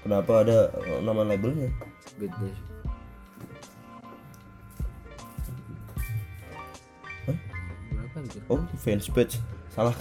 Kenapa 0.00 0.32
ada 0.40 0.70
nama 1.00 1.24
labelnya? 1.24 1.68
BTS. 2.16 2.71
Oh 8.52 8.60
fans 8.76 9.08
page. 9.08 9.40
Salah. 9.72 9.96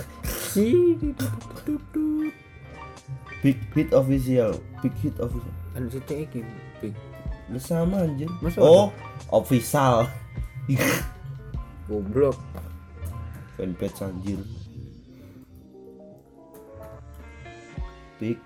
Big 3.39 3.58
Hit 3.72 3.89
official. 3.96 4.60
Big 4.84 4.93
Hit 5.00 5.15
official. 5.17 5.55
Kan 5.72 5.88
situ 5.88 6.13
iki 6.27 6.39
big. 6.84 6.93
Sama 7.55 8.03
anjir. 8.03 8.27
Masa 8.43 8.60
oh 8.60 8.91
official. 9.31 10.12
Goblok. 11.88 12.36
fanpage 13.55 14.00
anjir. 14.03 14.39
Big 18.20 18.38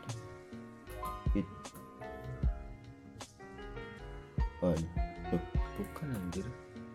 Hit. 1.34 1.48
Oh, 4.62 4.76
Bukan 5.76 6.08
anjir. 6.16 6.46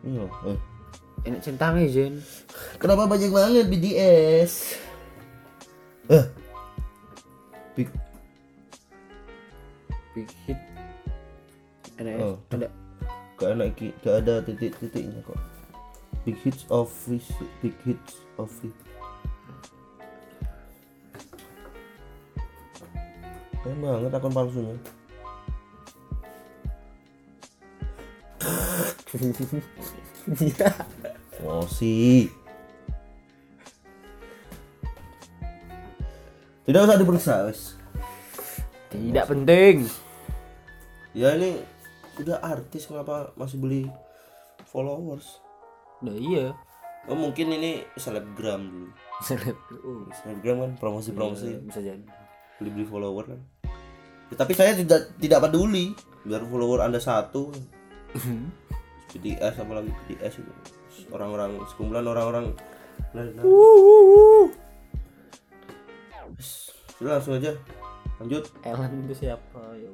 loh. 0.04 0.32
Eh, 0.48 0.58
Enak 1.20 1.40
centangnya 1.44 1.84
Jen. 1.90 2.14
Kenapa 2.80 3.04
banyak 3.04 3.28
banget 3.28 3.68
BTS? 3.68 4.52
Eh. 6.08 6.24
Big 7.76 7.88
Big 10.16 10.28
hit. 10.48 10.58
Enak 12.00 12.16
Oh. 12.18 12.36
ada 12.50 12.66
gak 13.36 13.50
enak 13.56 13.68
iki, 13.76 13.88
gak 14.00 14.24
ada 14.24 14.40
titik-titiknya 14.40 15.20
kok. 15.22 15.36
Big 16.24 16.36
hits 16.40 16.64
of 16.72 16.88
fish, 16.88 17.28
big 17.60 17.76
hits 17.84 18.24
of 18.40 18.48
fish. 18.48 18.76
Keren 23.60 23.76
banget 23.84 24.12
akun 24.16 24.32
palsunya. 24.32 24.76
Iya. 30.40 30.68
Oh 31.44 31.64
sih. 31.64 32.28
Tidak 36.68 36.80
usah 36.86 37.00
diperiksa, 37.00 37.48
wes. 37.48 37.74
Tidak 38.92 39.24
penting. 39.26 39.88
Ya 41.16 41.34
ini 41.34 41.58
udah 42.20 42.38
artis 42.44 42.86
kenapa 42.86 43.34
masih 43.34 43.58
beli 43.58 43.82
followers? 44.68 45.40
Nah 46.04 46.14
iya. 46.14 46.54
Oh 47.08 47.16
mungkin 47.16 47.50
ini 47.56 47.82
selebgram 47.96 48.70
dulu. 48.70 48.88
Seleb. 49.24 49.56
Oh, 49.82 50.04
Selebgram 50.12 50.56
kan 50.62 50.72
promosi-promosi 50.76 51.64
bisa 51.64 51.80
jadi. 51.80 52.04
beli 52.60 52.70
beli 52.76 52.86
follower 52.86 53.24
kan. 53.24 53.40
Ya, 54.28 54.34
tapi 54.36 54.52
saya 54.52 54.76
tidak 54.76 55.16
tidak 55.16 55.48
peduli 55.48 55.96
biar 56.28 56.44
follower 56.44 56.84
anda 56.84 57.00
satu. 57.00 57.50
BTS 59.10 59.58
apalagi 59.58 59.90
BTS 60.06 60.38
itu 60.38 60.52
orang-orang 61.08 61.56
sekumpulan 61.68 62.04
orang-orang 62.04 62.46
lain 63.16 63.32
Sudah 66.94 67.16
langsung 67.16 67.40
aja 67.40 67.56
lanjut 68.20 68.44
Ellen 68.60 69.08
itu 69.08 69.24
siapa? 69.24 69.60
Ya 69.80 69.88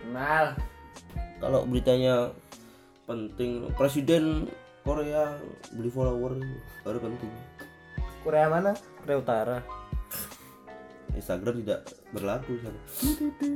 kenal. 0.00 0.46
kalau 1.36 1.68
beritanya 1.68 2.32
penting 3.04 3.68
presiden 3.76 4.48
Korea 4.80 5.36
beli 5.76 5.92
follower 5.92 6.40
baru 6.80 6.98
penting 6.98 7.28
Korea 8.24 8.48
mana? 8.48 8.72
Korea 9.00 9.16
Utara. 9.20 9.58
Instagram 11.10 11.64
tidak 11.64 11.80
berlaku 12.14 12.54
sana. 12.62 12.80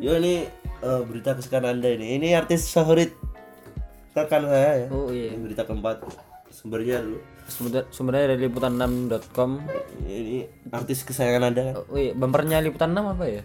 ya 0.02 0.18
ini 0.18 0.44
eh, 0.82 1.02
berita 1.06 1.38
kesukaan 1.38 1.64
anda 1.64 1.86
ini 1.86 2.18
ini 2.18 2.34
artis 2.34 2.66
favorit 2.68 3.14
rekan 4.12 4.42
saya 4.46 4.84
ya 4.84 4.88
Oh 4.90 5.08
iya. 5.08 5.32
ini 5.32 5.48
berita 5.48 5.62
keempat 5.62 6.02
sumbernya 6.64 7.04
dulu 7.04 7.20
Sumber, 7.44 7.84
sumbernya 7.92 8.32
dari 8.32 8.48
liputan6.com. 8.48 9.50
ini 10.08 10.48
artis 10.72 11.04
kesayangan 11.04 11.52
anda 11.52 11.60
kan 11.60 11.74
Oh 11.92 12.00
iya, 12.00 12.16
bumpernya 12.16 12.64
liputan 12.64 12.96
6 12.96 13.04
apa 13.04 13.24
ya? 13.28 13.42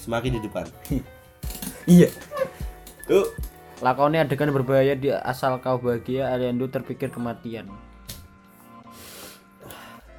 semakin 0.00 0.40
di 0.40 0.40
depan 0.40 0.64
Iya. 1.84 2.08
yuk 3.04 3.28
Lakoni 3.84 4.16
adegan 4.16 4.48
berbahaya 4.48 4.96
di 4.96 5.12
asal 5.12 5.60
kau 5.60 5.76
bahagia 5.76 6.32
Aliando 6.32 6.64
terpikir 6.72 7.12
kematian. 7.12 7.68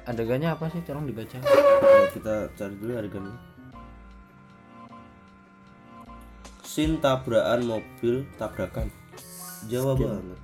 Adegannya 0.06 0.54
apa 0.54 0.70
sih? 0.70 0.84
Tolong 0.86 1.02
dibaca. 1.02 1.40
Nah, 1.42 2.06
kita 2.14 2.46
cari 2.54 2.74
dulu 2.78 2.94
adegannya 2.94 3.34
sin 6.62 7.00
tabrakan 7.00 7.64
mobil 7.64 8.28
tabrakan 8.36 8.92
Jawa 9.64 9.96
banget 9.96 10.38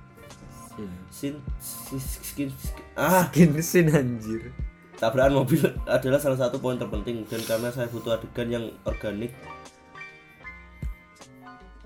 sin 0.75 0.89
sin, 1.09 1.99
sin, 1.99 2.49
sin- 2.49 2.85
ah. 2.97 3.29
Skin 3.29 3.53
sin 3.61 3.87
anjir. 3.93 4.53
tabrakan 4.93 5.43
mobil 5.43 5.59
adalah 5.89 6.21
salah 6.21 6.39
satu 6.39 6.63
poin 6.63 6.79
terpenting 6.79 7.27
dan 7.27 7.41
karena 7.43 7.69
saya 7.73 7.91
butuh 7.91 8.15
adegan 8.15 8.47
yang 8.47 8.65
organik. 8.87 9.35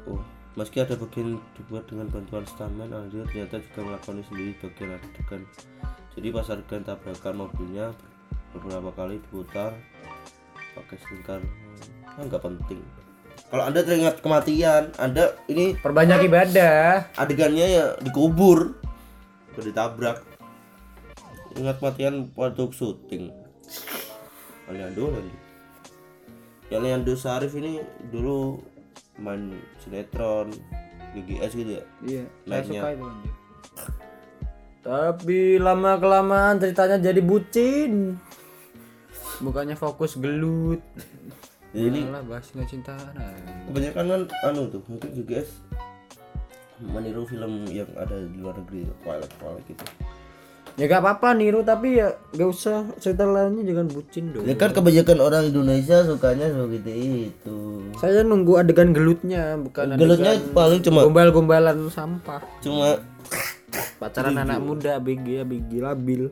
Oh 0.05 0.21
meski 0.57 0.81
ada 0.81 0.97
bagian 0.97 1.37
dibuat 1.53 1.85
dengan 1.85 2.09
bantuan 2.09 2.41
stuntman 2.49 2.89
Aldo 2.89 3.29
ternyata 3.29 3.61
juga 3.61 3.93
melakukan 3.93 4.25
sendiri 4.25 4.57
bagian 4.57 4.97
adegan. 4.97 5.41
Jadi 6.17 6.27
pas 6.33 6.49
adegan 6.49 6.81
tabrakan 6.81 7.35
mobilnya 7.45 7.93
beberapa 8.57 8.89
kali 8.97 9.21
diputar 9.21 9.77
pakai 10.73 10.97
selingkar 11.05 11.41
ah, 12.09 12.21
nggak 12.25 12.41
penting 12.41 12.81
kalau 13.47 13.63
anda 13.63 13.79
teringat 13.81 14.19
kematian 14.19 14.91
anda 14.97 15.35
ini 15.47 15.75
Perbanyak 15.75 16.27
ibadah. 16.27 17.07
adegannya 17.15 17.65
ya 17.65 17.85
dikubur 17.99 18.75
udah 19.53 19.63
ditabrak 19.63 20.17
ingat 21.53 21.77
matian 21.79 22.29
waktu 22.33 22.69
syuting 22.69 23.33
Aliando 24.67 25.09
lagi 25.09 25.33
yang 26.67 26.83
Aliando 26.83 27.15
Sarif 27.15 27.55
ini 27.55 27.79
dulu 28.07 28.59
main 29.17 29.55
sinetron 29.79 30.51
GGS 31.15 31.51
gitu 31.55 31.71
ya 31.73 31.83
Iya, 32.03 32.23
saya 32.45 32.61
suka 32.61 32.87
itu 32.91 33.03
anjir. 33.03 33.33
Tapi 34.83 35.39
lama 35.57 35.97
kelamaan 35.97 36.61
ceritanya 36.61 36.95
jadi 37.01 37.19
bucin. 37.19 38.15
Bukannya 39.39 39.75
fokus 39.75 40.15
gelut. 40.15 40.79
Jadi 41.77 41.87
ini 41.87 42.01
Malah 42.03 42.25
bahas 42.25 42.49
nggak 42.49 42.67
cintaan. 42.67 43.13
kebanyakan 43.69 44.05
kan 44.09 44.21
anu 44.43 44.61
tuh 44.67 44.81
mungkin 44.89 45.09
GGS 45.13 45.49
meniru 46.79 47.21
film 47.23 47.65
yang 47.67 47.89
ada 47.93 48.17
di 48.17 48.37
luar 48.37 48.57
negeri 48.57 48.89
Twilight 49.01 49.33
Twilight 49.37 49.65
gitu 49.67 49.85
Ya 50.77 50.85
gak 50.85 51.01
apa-apa 51.01 51.33
niru 51.33 51.65
tapi 51.65 51.97
ya 51.97 52.13
gak 52.37 52.49
usah 52.49 52.85
cerita 52.97 53.25
lainnya 53.25 53.65
jangan 53.65 53.89
bucin 53.89 54.29
dong. 54.29 54.45
ya 54.45 54.53
kan 54.53 54.69
kebanyakan 54.69 55.17
orang 55.17 55.49
Indonesia 55.49 56.05
sukanya 56.05 56.53
seperti 56.53 56.93
itu 57.33 57.57
Saya 57.97 58.21
nunggu 58.21 58.61
adegan 58.61 58.93
gelutnya 58.93 59.57
bukan 59.57 59.97
gelutnya 59.97 60.37
adegan 60.37 60.53
paling 60.53 60.81
cuma 60.81 61.01
gombal-gombalan 61.01 61.89
sampah. 61.89 62.45
cuma 62.61 63.01
Pacaran 63.97 64.37
anak 64.37 64.61
muda 64.61 65.01
ABG 65.01 65.41
ABG 65.41 65.81
labil. 65.81 66.29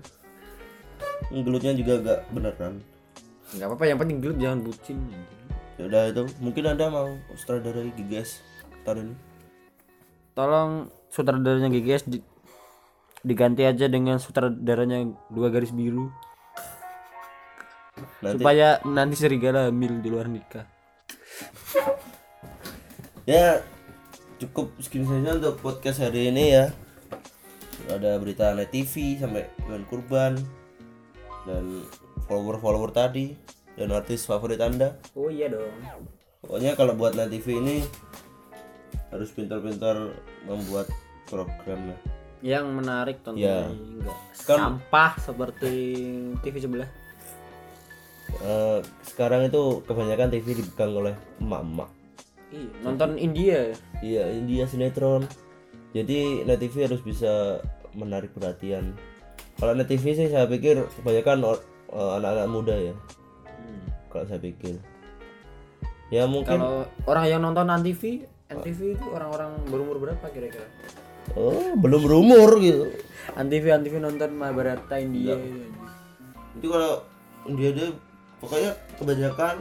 gelutnya 1.33 1.73
juga 1.73 1.91
agak 1.97 2.19
beneran 2.29 2.73
Gak 3.49 3.65
apa-apa 3.65 3.83
yang 3.83 3.97
penting 3.97 4.17
gelut 4.21 4.37
jangan 4.37 4.59
bucin. 4.61 4.97
Ya 5.75 5.83
udah 5.87 6.01
itu. 6.11 6.23
Mungkin 6.39 6.63
anda 6.67 6.87
mau 6.87 7.15
sutradarai 7.35 7.91
GGS 7.95 8.41
tahun 8.83 9.11
ini? 9.11 9.15
Tolong 10.35 10.91
sutradaranya 11.11 11.71
GGS 11.71 12.03
di- 12.11 12.25
diganti 13.23 13.63
aja 13.63 13.87
dengan 13.87 14.19
sutradaranya 14.19 15.07
dua 15.31 15.47
garis 15.49 15.71
biru. 15.71 16.11
Nanti. 18.19 18.43
Supaya 18.43 18.83
nanti 18.83 19.15
serigala 19.15 19.71
hamil 19.71 20.03
di 20.03 20.09
luar 20.11 20.27
nikah. 20.27 20.67
ya 23.25 23.57
cukup 24.37 24.75
segini 24.77 25.09
saja 25.09 25.39
untuk 25.39 25.57
podcast 25.63 26.03
hari 26.03 26.29
ini 26.29 26.53
ya. 26.53 26.65
Ada 27.87 28.17
berita 28.19 28.51
net 28.53 28.73
TV 28.73 29.15
sampai 29.15 29.47
dengan 29.61 29.83
kurban 29.87 30.33
dan 31.45 31.85
follower-follower 32.25 32.91
tadi 32.91 33.37
dan 33.75 33.91
artis 33.91 34.23
favorit 34.23 34.57
anda 34.57 34.95
Oh 35.13 35.27
iya 35.27 35.47
dong. 35.47 35.71
pokoknya 36.39 36.73
kalau 36.73 36.93
buat 36.93 37.13
net 37.13 37.29
TV 37.29 37.57
ini 37.57 37.75
harus 39.09 39.29
pintar-pintar 39.29 40.11
membuat 40.43 40.87
programnya 41.25 41.95
Yang 42.39 42.65
menarik 42.69 43.17
tentunya 43.21 43.65
Ya. 43.65 43.71
enggak 43.71 44.17
Kan- 44.43 44.59
sampah 44.59 45.11
seperti 45.17 45.73
TV 46.39 46.55
sebelah. 46.59 46.89
Eh, 48.35 48.79
sekarang 49.05 49.47
itu 49.47 49.61
kebanyakan 49.81 50.29
TV 50.29 50.53
dipegang 50.53 50.93
oleh 50.93 51.13
emak-emak 51.37 51.89
Iya, 52.47 52.69
nonton 52.81 53.17
India. 53.17 53.73
Iya, 53.99 54.29
India 54.29 54.63
sinetron. 54.63 55.25
Jadi 55.91 56.43
Net 56.43 56.61
TV 56.61 56.85
harus 56.85 57.01
bisa 57.01 57.57
menarik 57.91 58.31
perhatian. 58.31 58.93
Kalau 59.55 59.73
Net 59.73 59.87
TV 59.87 60.13
sih 60.13 60.27
saya 60.27 60.45
pikir 60.45 60.83
kebanyakan 60.93 61.57
eh, 61.89 62.11
anak-anak 62.13 62.47
muda 62.47 62.75
ya. 62.75 62.93
Kalau 64.15 64.31
saya 64.31 64.39
pikir. 64.39 64.79
Ya 66.07 66.23
mungkin 66.23 66.55
Kalau 66.55 66.87
orang 67.03 67.25
yang 67.27 67.43
nonton 67.43 67.67
NTV, 67.67 68.23
NTV 68.47 68.95
itu 68.95 69.05
orang-orang 69.11 69.59
berumur 69.67 69.99
berapa 69.99 70.23
kira-kira? 70.31 70.71
oh, 71.35 71.75
belum 71.75 72.07
berumur 72.07 72.63
gitu. 72.63 72.95
NTV 73.35 73.83
NTV 73.83 73.99
nonton 73.99 74.31
Mahabharata 74.39 74.95
India 75.03 75.35
itu. 75.35 75.67
Itu 76.55 76.67
kalau 76.71 77.03
dia 77.59 77.75
dia 77.75 77.91
pokoknya 78.39 78.71
kebanyakan 78.95 79.55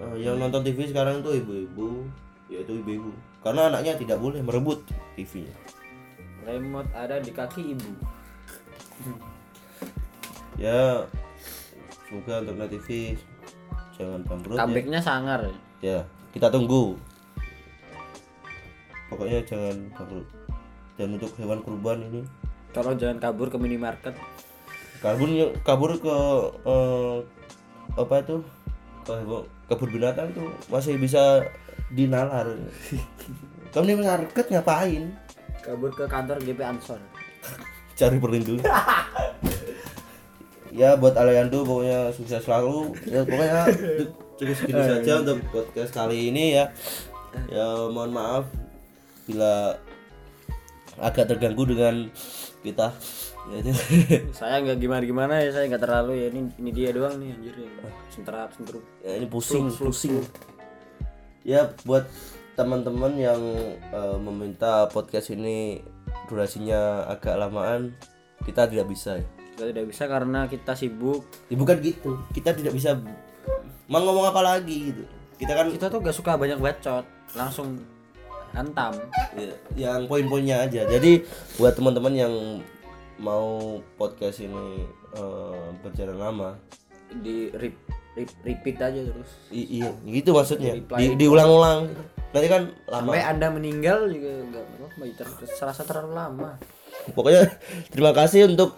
eh, 0.00 0.16
yang 0.24 0.40
nonton 0.40 0.64
TV 0.64 0.88
sekarang 0.88 1.20
tuh 1.20 1.36
ibu-ibu, 1.36 2.08
yaitu 2.48 2.72
ibu-ibu. 2.80 3.12
Karena 3.44 3.68
anaknya 3.68 4.00
tidak 4.00 4.16
boleh 4.16 4.40
merebut 4.40 4.80
TV-nya. 5.12 5.52
Remote 6.48 6.88
ada 6.96 7.20
di 7.20 7.36
kaki 7.36 7.76
ibu. 7.76 7.92
Ya 10.56 11.04
semoga 12.06 12.38
untuk 12.42 12.54
Net 12.56 12.70
TV 12.70 12.88
jangan 13.98 14.20
bangkrut 14.22 14.54
ya. 14.54 14.62
Comebacknya 14.62 15.00
sangar. 15.02 15.40
ya 15.82 15.98
kita 16.30 16.48
tunggu 16.48 16.94
pokoknya 19.08 19.42
jangan 19.44 19.76
bangkrut 19.92 20.26
dan 20.96 21.08
untuk 21.18 21.32
hewan 21.36 21.60
kurban 21.60 21.98
ini 22.06 22.22
Tolong 22.72 22.96
jangan 23.00 23.16
kabur 23.16 23.48
ke 23.48 23.56
minimarket. 23.56 24.12
kabur 25.00 25.28
kabur 25.64 25.90
ke 25.96 26.16
eh, 26.68 27.16
apa 27.96 28.14
itu 28.20 28.36
ke 29.06 29.12
kebun 29.70 29.90
binatang 29.96 30.28
tuh 30.34 30.50
masih 30.68 30.98
bisa 30.98 31.40
dinalar 31.88 32.46
kamu 33.72 34.02
market 34.02 34.46
ngapain 34.50 35.12
Kabur 35.62 35.90
ke 35.90 36.06
kantor 36.06 36.38
GP 36.42 36.60
Ansor. 36.62 37.00
cari 37.96 38.20
perlindungan 38.20 38.62
ya 40.76 40.94
buat 41.00 41.16
Aliando 41.16 41.64
pokoknya 41.64 42.12
sukses 42.12 42.44
selalu. 42.44 42.92
Ya 43.08 43.24
pokoknya 43.24 43.60
cukup 44.36 44.54
segini 44.60 44.82
saja 44.84 45.12
untuk 45.24 45.38
podcast 45.48 45.90
kali 45.96 46.28
ini 46.28 46.60
ya. 46.60 46.68
Ya 47.48 47.66
mohon 47.88 48.12
maaf 48.12 48.44
bila 49.24 49.80
agak 51.00 51.32
terganggu 51.32 51.64
dengan 51.64 52.12
kita. 52.60 52.92
Ya, 53.46 53.62
saya 54.34 54.58
nggak 54.58 54.78
gimana-gimana 54.82 55.38
ya, 55.38 55.54
saya 55.54 55.70
nggak 55.72 55.82
terlalu 55.82 56.12
ya. 56.20 56.26
Ini 56.28 56.40
ini 56.60 56.70
dia 56.76 56.90
doang 56.92 57.16
nih 57.16 57.32
anjir 57.32 57.54
ya. 57.56 57.68
Senterap 58.12 58.52
senterup. 58.52 58.84
ya 59.00 59.16
ini 59.16 59.26
pusing 59.26 59.72
pusing. 59.72 60.20
ya 61.46 61.70
buat 61.86 62.10
teman-teman 62.58 63.14
yang 63.16 63.40
eh, 63.94 64.18
meminta 64.18 64.90
podcast 64.90 65.30
ini 65.30 65.78
durasinya 66.26 67.06
agak 67.06 67.38
lamaan 67.38 67.94
kita 68.42 68.66
tidak 68.66 68.90
bisa 68.90 69.22
ya 69.22 69.35
Kita 69.56 69.64
tidak 69.66 69.88
bisa 69.88 70.04
karena 70.04 70.44
kita 70.44 70.72
sibuk. 70.72 71.24
Ya, 71.48 71.56
bukan 71.56 71.80
gitu 71.80 72.20
kita 72.30 72.52
tidak 72.52 72.72
bisa 72.72 72.92
mau 73.86 74.02
ngomong 74.02 74.28
apa 74.28 74.42
lagi 74.44 74.90
gitu 74.90 75.02
kita 75.36 75.52
kan 75.52 75.66
Kita 75.68 75.86
tuh 75.86 76.00
gak 76.00 76.12
suka 76.12 76.34
banyak 76.34 76.56
bacot, 76.56 77.04
langsung 77.32 77.80
hantam. 78.50 78.92
ya, 79.32 79.52
yang 79.74 80.04
poin-poinnya 80.04 80.60
aja 80.62 80.84
jadi 80.86 81.24
buat 81.54 81.72
teman-teman 81.72 82.10
yang 82.10 82.34
mau 83.16 83.78
podcast 83.94 84.40
ini 84.40 84.84
eh, 85.12 85.66
berjalan 85.80 86.16
lama 86.16 86.50
Di 87.14 87.48
rip, 87.52 87.76
rip- 88.14 88.36
repeat 88.42 88.76
aja 88.78 89.00
terus. 89.02 89.30
i- 89.48 89.80
iya 89.80 89.92
gitu 90.04 90.32
maksudnya. 90.32 90.76
Di- 90.76 91.16
diulang-ulang 91.16 91.88
nanti 92.28 92.46
kan 92.46 92.62
lama 92.86 93.08
Sampai 93.08 93.22
anda 93.22 93.48
meninggal 93.48 94.08
juga 94.08 94.30
nggak 94.42 94.64
apa-apa, 94.74 95.04
ter- 95.14 95.48
serasa 95.50 95.82
terlalu 95.84 96.12
lama. 96.12 96.50
pokoknya 97.08 97.54
terima 97.86 98.10
kasih 98.10 98.50
untuk 98.50 98.74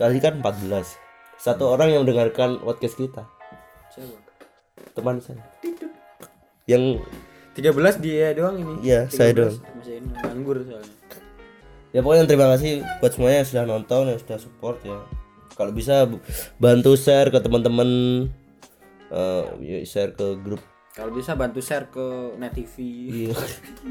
kali 0.00 0.16
kan 0.16 0.40
14 0.40 0.72
satu 1.36 1.76
orang 1.76 1.92
yang 1.92 2.08
mendengarkan 2.08 2.56
podcast 2.60 2.96
kita 2.96 3.28
Coba. 3.92 4.16
teman 4.96 5.20
saya 5.20 5.44
yang 6.64 6.96
13 7.50 7.98
dia 7.98 8.30
doang 8.30 8.62
ini. 8.62 8.74
Iya, 8.86 9.10
saya 9.10 9.34
13 9.34 9.36
doang. 9.36 9.54
Masih 9.76 9.96
nganggur 10.22 10.56
soalnya. 10.64 10.94
ya 11.90 12.00
pokoknya 12.00 12.24
terima 12.24 12.46
kasih 12.54 12.72
buat 13.02 13.12
semuanya 13.12 13.36
yang 13.42 13.48
sudah 13.50 13.64
nonton 13.66 14.02
yang 14.06 14.20
sudah 14.22 14.38
support 14.38 14.78
ya 14.86 14.96
kalau 15.58 15.74
bisa 15.74 16.06
bantu 16.56 16.94
share 16.94 17.28
ke 17.28 17.42
teman-teman 17.42 17.88
eh, 19.10 19.42
yuk 19.60 19.82
share 19.84 20.14
ke 20.14 20.38
grup 20.40 20.62
Kalau 20.90 21.14
bisa 21.14 21.38
bantu 21.38 21.62
share 21.62 21.86
ke 21.86 22.34
Net 22.38 22.50
TV. 22.54 22.74
Iya. 23.10 23.34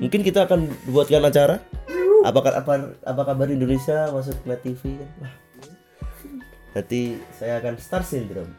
mungkin 0.01 0.19
kita 0.23 0.47
akan 0.47 0.67
buatkan 0.87 1.23
acara 1.23 1.59
apakah 2.23 2.55
apa 2.55 2.73
apa 3.03 3.21
kabar 3.23 3.47
Indonesia 3.47 4.07
masuk 4.11 4.35
net 4.43 4.59
TV 4.63 4.95
kan 4.99 5.09
Nanti 6.69 7.17
saya 7.33 7.57
akan 7.57 7.73
star 7.81 8.05
syndrome. 8.05 8.53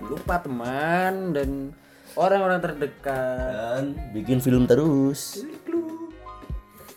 Lupa 0.00 0.40
teman 0.40 1.36
dan 1.36 1.76
orang-orang 2.16 2.60
terdekat. 2.64 3.52
Dan 3.52 3.84
bikin 4.16 4.40
film 4.40 4.64
terus. 4.64 5.44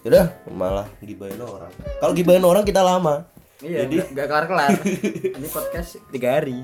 Udah 0.07 0.31
malah 0.47 0.87
gibain 1.03 1.35
orang. 1.35 1.71
Kalau 1.99 2.13
gibain 2.15 2.43
orang 2.43 2.63
kita 2.63 2.79
lama. 2.79 3.27
Iya 3.57 3.89
jadi 3.89 4.13
nggak 4.13 4.27
kelar 4.29 4.45
kelar 4.45 4.69
ini 5.41 5.47
podcast 5.49 5.97
tiga 6.13 6.37
hari. 6.37 6.61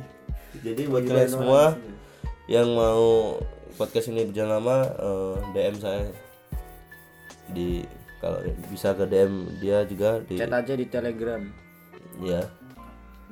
Jadi 0.62 0.86
buat 0.86 1.02
kalian 1.10 1.32
semua 1.34 1.74
yang 2.46 2.70
mau 2.70 3.42
podcast 3.82 4.14
ini 4.14 4.30
berjalan 4.30 4.62
lama 4.62 4.78
eh, 5.02 5.36
DM 5.58 5.76
saya. 5.82 6.06
Di 7.50 7.82
kalau 8.22 8.40
bisa 8.70 8.94
ke 8.94 9.10
DM 9.10 9.34
dia 9.58 9.84
juga 9.90 10.22
di 10.22 10.38
chat 10.38 10.54
aja 10.54 10.74
di 10.78 10.86
telegram. 10.86 11.42
Ya 12.22 12.46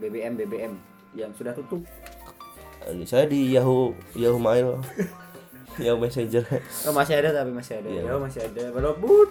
BBM 0.02 0.34
BBM 0.34 0.74
yang 1.14 1.30
sudah 1.38 1.54
tutup. 1.54 1.86
Ini 2.82 3.06
saya 3.06 3.30
di 3.30 3.54
Yahoo 3.54 3.94
Yahoo 4.18 4.42
Mail. 4.42 4.82
Yahoo 5.78 6.02
Messenger. 6.02 6.42
Oh 6.90 6.94
masih 6.98 7.22
ada 7.22 7.30
tapi 7.32 7.54
masih 7.54 7.78
ada. 7.78 7.88
Iya. 7.88 8.02
Yahoo 8.10 8.22
masih 8.26 8.42
ada. 8.42 8.64
Walaupun 8.74 9.28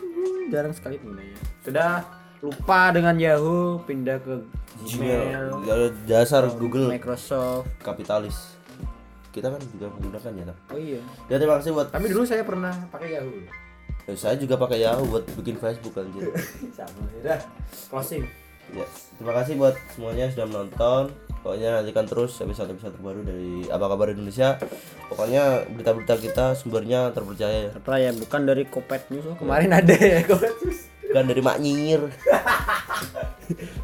jarang 0.54 0.70
sekali 0.70 1.02
penggunanya. 1.02 1.36
Sudah 1.66 2.06
lupa 2.40 2.94
dengan 2.94 3.18
Yahoo 3.18 3.82
pindah 3.82 4.22
ke 4.22 4.34
Gmail. 4.86 5.50
Gmail. 5.66 5.82
Dasar 6.06 6.46
Google. 6.54 6.94
Microsoft. 6.94 7.66
Kapitalis. 7.82 8.54
Kita 9.34 9.50
kan 9.50 9.62
juga 9.74 9.86
menggunakan 9.94 10.32
ya 10.42 10.44
oh 10.74 10.78
iya. 10.78 11.00
Ya 11.30 11.36
terima 11.38 11.58
kasih 11.62 11.70
buat 11.74 11.90
tapi 11.90 12.10
dulu 12.10 12.22
saya 12.26 12.46
pernah 12.46 12.74
pakai 12.94 13.18
Yahoo. 13.18 13.42
Eh, 14.06 14.16
saya 14.16 14.38
juga 14.38 14.54
pakai 14.54 14.86
Yahoo 14.86 15.06
buat 15.10 15.26
bikin 15.34 15.58
Facebook 15.58 15.98
anjir. 15.98 16.30
Sama 16.78 17.02
udah. 17.18 17.38
Closing 17.90 18.24
ya 18.72 18.86
terima 19.18 19.32
kasih 19.36 19.54
buat 19.58 19.74
semuanya 19.92 20.30
sudah 20.32 20.46
menonton. 20.46 21.02
Pokoknya 21.40 21.80
nantikan 21.80 22.04
terus 22.04 22.36
episode-episode 22.36 23.00
terbaru 23.00 23.24
dari 23.24 23.64
apa 23.72 23.88
kabar 23.88 24.12
Indonesia. 24.12 24.60
Pokoknya 25.08 25.64
berita-berita 25.72 26.20
kita 26.20 26.52
sumbernya 26.52 27.16
terpercaya 27.16 27.72
ya. 27.72 28.12
Bukan 28.12 28.40
dari 28.44 28.68
Kopet 28.68 29.08
News. 29.08 29.24
Oh, 29.24 29.36
kemarin 29.40 29.72
ada 29.72 29.94
ya 29.96 30.20
Kopet 30.30 30.52
News. 30.60 30.92
Bukan 31.10 31.24
dari 31.26 31.42
Mak 31.42 31.58
Nyir 31.58 32.00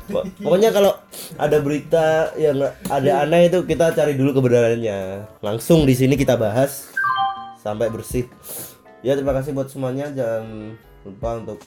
Pok- 0.07 0.31
pokoknya 0.39 0.71
kalau 0.71 0.95
ada 1.35 1.59
berita 1.59 2.31
yang 2.39 2.63
ada 2.87 3.27
aneh 3.27 3.51
itu 3.51 3.67
kita 3.67 3.91
cari 3.91 4.15
dulu 4.15 4.39
kebenarannya. 4.39 5.27
Langsung 5.43 5.83
di 5.83 5.97
sini 5.99 6.15
kita 6.15 6.39
bahas 6.39 6.95
sampai 7.59 7.91
bersih. 7.91 8.31
Ya 9.03 9.19
terima 9.19 9.35
kasih 9.35 9.51
buat 9.51 9.67
semuanya. 9.67 10.07
Jangan 10.15 10.77
lupa 11.03 11.31
untuk 11.43 11.59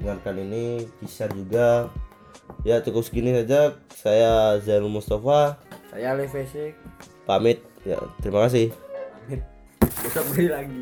dengarkan 0.00 0.40
ini. 0.40 0.88
Di-share 1.04 1.36
juga 1.36 1.92
ya 2.62 2.80
cukup 2.84 3.02
segini 3.02 3.34
saja. 3.34 3.76
Saya 3.92 4.56
Zainul 4.62 4.92
Mustafa. 4.92 5.58
Saya 5.90 6.14
Ali 6.14 6.30
Fesik 6.30 6.78
pamit. 7.28 7.60
Ya 7.84 8.00
terima 8.24 8.46
kasih. 8.48 8.72
Pamit. 9.26 9.42
Besok 10.04 10.24
beli 10.32 10.48
lagi 10.48 10.80